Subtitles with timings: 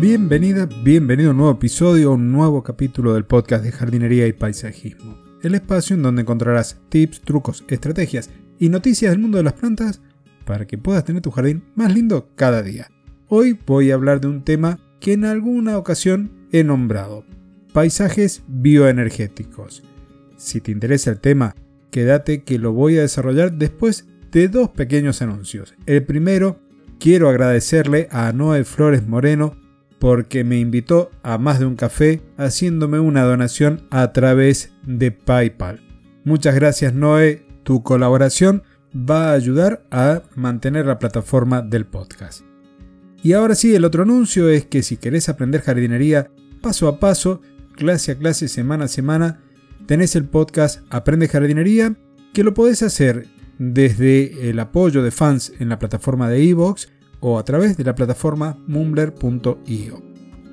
[0.00, 5.18] Bienvenida, bienvenido a un nuevo episodio, un nuevo capítulo del podcast de jardinería y paisajismo.
[5.42, 10.00] El espacio en donde encontrarás tips, trucos, estrategias y noticias del mundo de las plantas
[10.46, 12.90] para que puedas tener tu jardín más lindo cada día.
[13.28, 17.26] Hoy voy a hablar de un tema que en alguna ocasión he nombrado,
[17.74, 19.82] paisajes bioenergéticos.
[20.38, 21.54] Si te interesa el tema,
[21.90, 25.74] quédate que lo voy a desarrollar después de dos pequeños anuncios.
[25.84, 26.58] El primero,
[26.98, 29.60] quiero agradecerle a Noé Flores Moreno
[30.00, 35.80] porque me invitó a más de un café haciéndome una donación a través de PayPal.
[36.24, 38.64] Muchas gracias Noé, tu colaboración
[38.96, 42.40] va a ayudar a mantener la plataforma del podcast.
[43.22, 46.30] Y ahora sí, el otro anuncio es que si querés aprender jardinería
[46.62, 47.42] paso a paso,
[47.76, 49.40] clase a clase, semana a semana,
[49.86, 51.94] tenés el podcast Aprende Jardinería,
[52.32, 53.26] que lo podés hacer
[53.58, 56.88] desde el apoyo de fans en la plataforma de Evox
[57.20, 60.02] o a través de la plataforma mumbler.io.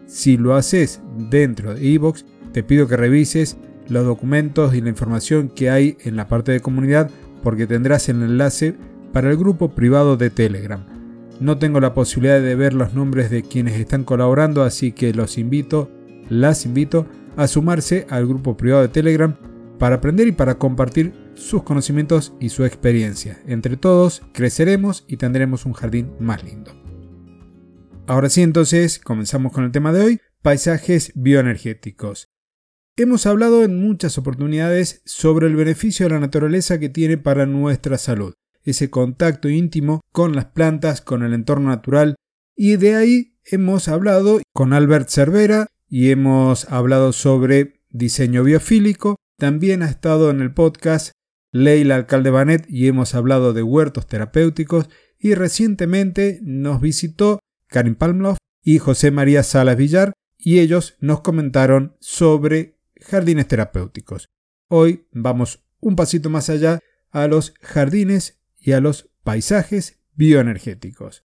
[0.05, 3.57] Si lo haces dentro de Evox, te pido que revises
[3.89, 7.09] los documentos y la información que hay en la parte de comunidad
[7.43, 8.75] porque tendrás el enlace
[9.13, 10.85] para el grupo privado de Telegram.
[11.39, 15.37] No tengo la posibilidad de ver los nombres de quienes están colaborando, así que los
[15.37, 15.89] invito,
[16.29, 19.35] las invito a sumarse al grupo privado de Telegram
[19.77, 23.39] para aprender y para compartir sus conocimientos y su experiencia.
[23.47, 26.71] Entre todos creceremos y tendremos un jardín más lindo.
[28.07, 32.29] Ahora sí, entonces, comenzamos con el tema de hoy, paisajes bioenergéticos.
[32.95, 37.97] Hemos hablado en muchas oportunidades sobre el beneficio de la naturaleza que tiene para nuestra
[37.97, 38.33] salud,
[38.63, 42.15] ese contacto íntimo con las plantas, con el entorno natural,
[42.55, 49.83] y de ahí hemos hablado con Albert Cervera y hemos hablado sobre diseño biofílico, también
[49.83, 51.11] ha estado en el podcast
[51.51, 58.37] Leila Alcalde Banet y hemos hablado de huertos terapéuticos y recientemente nos visitó Karin Palmloff
[58.63, 64.27] y José María Salas Villar y ellos nos comentaron sobre jardines terapéuticos.
[64.69, 66.79] Hoy vamos un pasito más allá
[67.11, 71.23] a los jardines y a los paisajes bioenergéticos.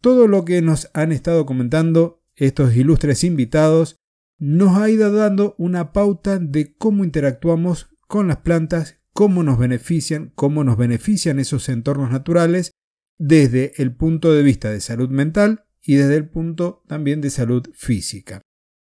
[0.00, 3.96] Todo lo que nos han estado comentando estos ilustres invitados
[4.38, 10.30] nos ha ido dando una pauta de cómo interactuamos con las plantas cómo nos benefician,
[10.36, 12.70] cómo nos benefician esos entornos naturales
[13.18, 17.68] desde el punto de vista de salud mental y desde el punto también de salud
[17.74, 18.42] física.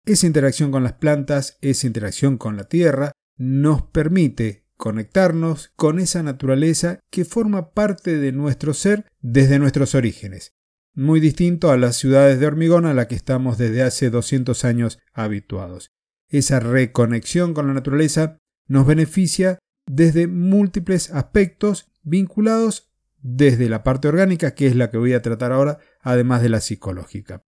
[0.04, 6.25] Esa interacción con las plantas, esa interacción con la tierra, nos permite conectarnos con esa
[6.25, 10.50] naturaleza que forma parte de nuestro ser desde nuestros orígenes,
[10.98, 14.98] muy distinto a las ciudades de hormigón a la que estamos desde hace 200 años
[15.12, 15.92] habituados.
[16.28, 22.91] Esa reconexión con la naturaleza nos beneficia desde múltiples aspectos vinculados
[23.22, 26.60] desde la parte orgánica, que es la que voy a tratar ahora, además de la
[26.60, 27.44] psicológica.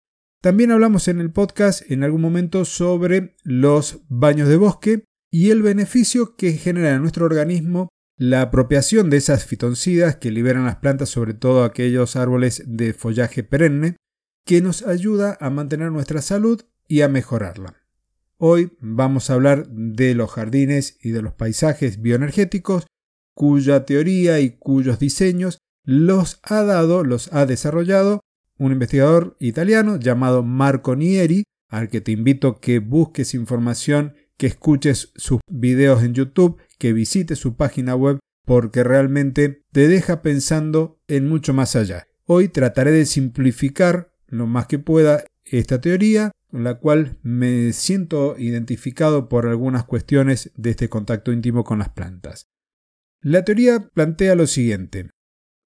[0.42, 5.62] También hablamos en el podcast en algún momento sobre los baños de bosque y el
[5.62, 11.10] beneficio que genera en nuestro organismo la apropiación de esas fitoncidas que liberan las plantas,
[11.10, 13.96] sobre todo aquellos árboles de follaje perenne,
[14.44, 17.82] que nos ayuda a mantener nuestra salud y a mejorarla.
[18.38, 22.86] Hoy vamos a hablar de los jardines y de los paisajes bioenergéticos,
[23.34, 28.20] cuya teoría y cuyos diseños los ha dado, los ha desarrollado
[28.58, 35.12] un investigador italiano llamado Marco Nieri, al que te invito que busques información, que escuches
[35.16, 41.28] sus videos en YouTube, que visites su página web, porque realmente te deja pensando en
[41.28, 42.06] mucho más allá.
[42.24, 48.36] Hoy trataré de simplificar lo más que pueda esta teoría con la cual me siento
[48.38, 52.48] identificado por algunas cuestiones de este contacto íntimo con las plantas.
[53.20, 55.10] La teoría plantea lo siguiente.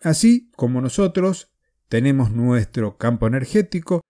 [0.01, 1.51] Así como nosotros
[1.89, 4.01] tenemos nuestro campo energético,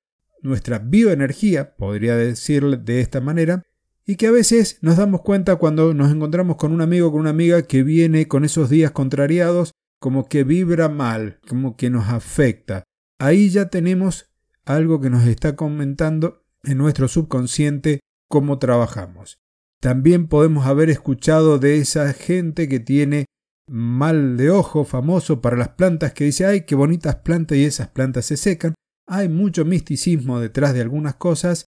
[0.42, 3.62] nuestra bioenergía, podría decirle de esta manera,
[4.10, 7.20] y que a veces nos damos cuenta cuando nos encontramos con un amigo o con
[7.20, 12.08] una amiga que viene con esos días contrariados, como que vibra mal, como que nos
[12.08, 12.82] afecta.
[13.20, 14.28] Ahí ya tenemos
[14.64, 19.38] algo que nos está comentando en nuestro subconsciente cómo trabajamos.
[19.78, 23.26] También podemos haber escuchado de esa gente que tiene
[23.68, 27.86] mal de ojo famoso para las plantas que dice, ay, qué bonitas plantas y esas
[27.86, 28.74] plantas se secan.
[29.06, 31.66] Hay mucho misticismo detrás de algunas cosas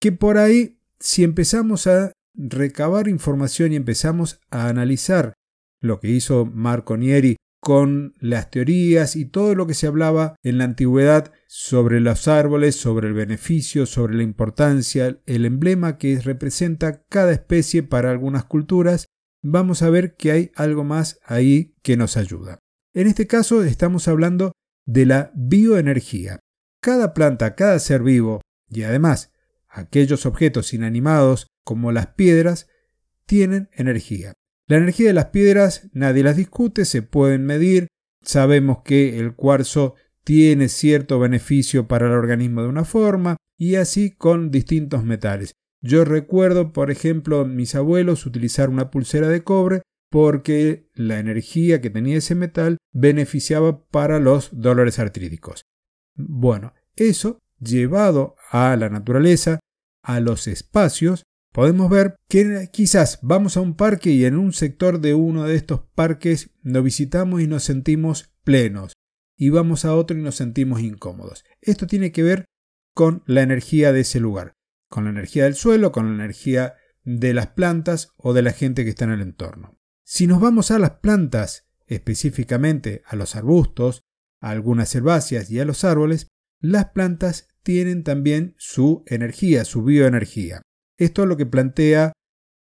[0.00, 5.34] que por ahí, si empezamos a recabar información y empezamos a analizar
[5.80, 10.58] lo que hizo Marco Nieri con las teorías y todo lo que se hablaba en
[10.58, 17.02] la antigüedad sobre los árboles, sobre el beneficio, sobre la importancia, el emblema que representa
[17.08, 19.06] cada especie para algunas culturas,
[19.42, 22.58] vamos a ver que hay algo más ahí que nos ayuda.
[22.94, 24.52] En este caso estamos hablando
[24.86, 26.38] de la bioenergía.
[26.80, 28.40] Cada planta, cada ser vivo,
[28.74, 29.31] Y además,
[29.72, 32.68] aquellos objetos inanimados como las piedras
[33.26, 34.34] tienen energía.
[34.68, 37.88] La energía de las piedras nadie las discute, se pueden medir,
[38.22, 44.10] sabemos que el cuarzo tiene cierto beneficio para el organismo de una forma y así
[44.10, 45.52] con distintos metales.
[45.80, 51.90] Yo recuerdo, por ejemplo, mis abuelos utilizar una pulsera de cobre porque la energía que
[51.90, 55.64] tenía ese metal beneficiaba para los dolores artríticos.
[56.14, 59.60] Bueno, eso llevado a la naturaleza,
[60.02, 65.00] a los espacios, podemos ver que quizás vamos a un parque y en un sector
[65.00, 68.92] de uno de estos parques lo visitamos y nos sentimos plenos,
[69.36, 71.44] y vamos a otro y nos sentimos incómodos.
[71.60, 72.44] Esto tiene que ver
[72.94, 74.54] con la energía de ese lugar,
[74.88, 78.84] con la energía del suelo, con la energía de las plantas o de la gente
[78.84, 79.78] que está en el entorno.
[80.04, 84.02] Si nos vamos a las plantas, específicamente a los arbustos,
[84.40, 86.28] a algunas herbáceas y a los árboles,
[86.60, 90.62] las plantas tienen también su energía, su bioenergía.
[90.98, 92.12] Esto es lo que plantea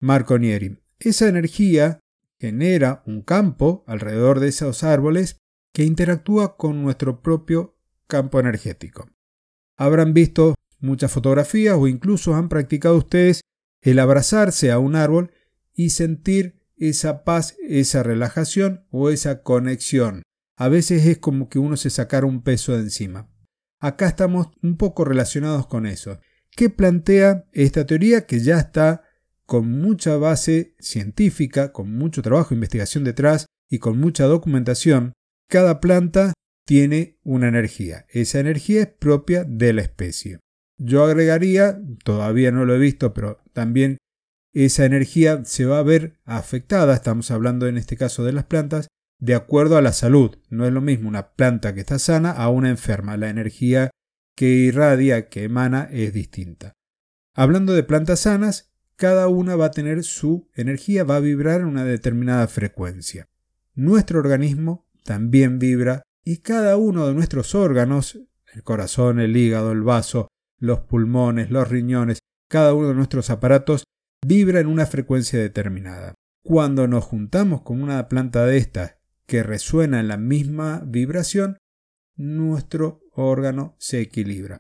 [0.00, 0.78] Marco Nieri.
[0.98, 2.00] Esa energía
[2.40, 5.36] genera un campo alrededor de esos árboles
[5.72, 9.08] que interactúa con nuestro propio campo energético.
[9.76, 13.40] Habrán visto muchas fotografías o incluso han practicado ustedes
[13.80, 15.32] el abrazarse a un árbol
[15.74, 20.22] y sentir esa paz, esa relajación o esa conexión.
[20.56, 23.31] A veces es como que uno se sacara un peso de encima.
[23.82, 26.20] Acá estamos un poco relacionados con eso.
[26.52, 29.02] ¿Qué plantea esta teoría que ya está
[29.44, 35.14] con mucha base científica, con mucho trabajo investigación detrás y con mucha documentación?
[35.48, 36.32] Cada planta
[36.64, 38.06] tiene una energía.
[38.08, 40.38] Esa energía es propia de la especie.
[40.78, 43.98] Yo agregaría, todavía no lo he visto, pero también
[44.52, 48.86] esa energía se va a ver afectada, estamos hablando en este caso de las plantas,
[49.22, 50.36] de acuerdo a la salud.
[50.50, 53.16] No es lo mismo una planta que está sana a una enferma.
[53.16, 53.92] La energía
[54.36, 56.72] que irradia, que emana, es distinta.
[57.32, 61.68] Hablando de plantas sanas, cada una va a tener su energía, va a vibrar en
[61.68, 63.28] una determinada frecuencia.
[63.74, 68.18] Nuestro organismo también vibra y cada uno de nuestros órganos,
[68.52, 70.26] el corazón, el hígado, el vaso,
[70.58, 73.84] los pulmones, los riñones, cada uno de nuestros aparatos
[74.26, 76.14] vibra en una frecuencia determinada.
[76.44, 78.96] Cuando nos juntamos con una planta de estas
[79.32, 81.56] que resuena en la misma vibración,
[82.16, 84.58] nuestro órgano se equilibra.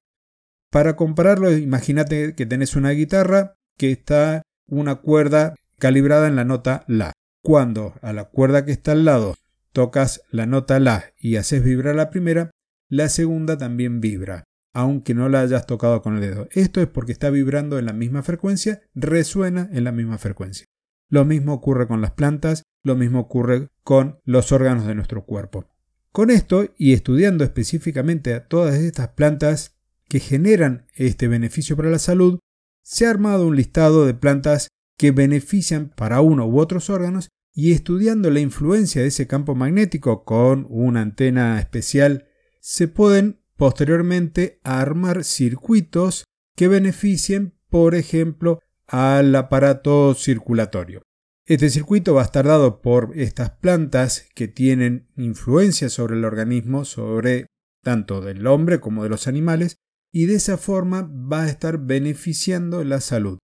[0.70, 6.84] Para compararlo, imagínate que tenés una guitarra que está una cuerda calibrada en la nota
[6.88, 7.12] La.
[7.42, 9.34] Cuando a la cuerda que está al lado
[9.72, 12.50] tocas la nota La y haces vibrar la primera,
[12.88, 16.48] la segunda también vibra, aunque no la hayas tocado con el dedo.
[16.50, 20.64] Esto es porque está vibrando en la misma frecuencia, resuena en la misma frecuencia.
[21.12, 25.66] Lo mismo ocurre con las plantas, lo mismo ocurre con los órganos de nuestro cuerpo.
[26.10, 29.76] Con esto, y estudiando específicamente a todas estas plantas
[30.08, 32.38] que generan este beneficio para la salud,
[32.82, 37.72] se ha armado un listado de plantas que benefician para uno u otros órganos y
[37.72, 42.26] estudiando la influencia de ese campo magnético con una antena especial,
[42.58, 46.24] se pueden posteriormente armar circuitos
[46.56, 48.60] que beneficien, por ejemplo,
[48.92, 51.02] al aparato circulatorio.
[51.46, 56.84] Este circuito va a estar dado por estas plantas que tienen influencia sobre el organismo,
[56.84, 57.46] sobre
[57.82, 59.76] tanto del hombre como de los animales,
[60.12, 63.38] y de esa forma va a estar beneficiando la salud.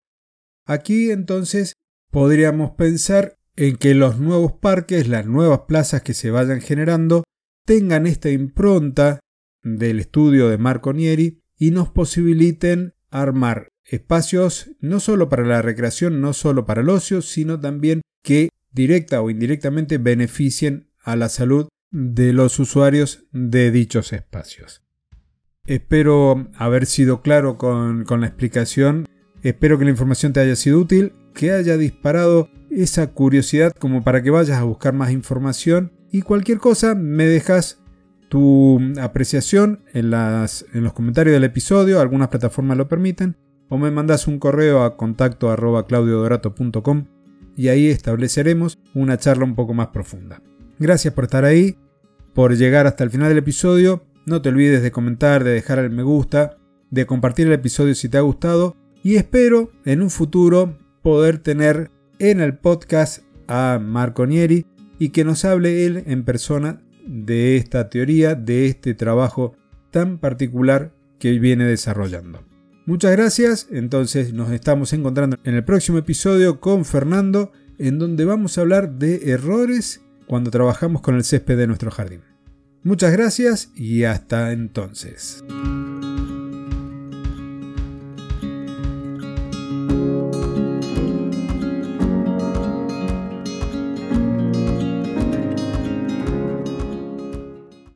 [0.66, 1.72] Aquí entonces
[2.10, 7.24] podríamos pensar en que los nuevos parques, las nuevas plazas que se vayan generando,
[7.64, 9.18] tengan esta impronta
[9.62, 16.20] del estudio de Marco Nieri y nos posibiliten armar espacios no solo para la recreación,
[16.20, 21.68] no solo para el ocio, sino también que directa o indirectamente beneficien a la salud
[21.90, 24.82] de los usuarios de dichos espacios.
[25.64, 29.06] Espero haber sido claro con, con la explicación,
[29.42, 34.22] espero que la información te haya sido útil, que haya disparado esa curiosidad como para
[34.22, 35.92] que vayas a buscar más información.
[36.10, 37.82] Y cualquier cosa me dejas
[38.28, 43.36] tu apreciación en, las, en los comentarios del episodio, algunas plataformas lo permiten,
[43.68, 45.54] o me mandas un correo a contacto
[47.56, 50.40] y ahí estableceremos una charla un poco más profunda.
[50.78, 51.76] Gracias por estar ahí,
[52.32, 54.04] por llegar hasta el final del episodio.
[54.26, 56.58] No te olvides de comentar, de dejar el me gusta,
[56.90, 61.90] de compartir el episodio si te ha gustado y espero en un futuro poder tener
[62.18, 64.66] en el podcast a Marco Nieri
[64.98, 69.54] y que nos hable él en persona de esta teoría, de este trabajo
[69.90, 72.47] tan particular que viene desarrollando.
[72.88, 78.56] Muchas gracias, entonces nos estamos encontrando en el próximo episodio con Fernando, en donde vamos
[78.56, 82.22] a hablar de errores cuando trabajamos con el césped de nuestro jardín.
[82.82, 85.44] Muchas gracias y hasta entonces.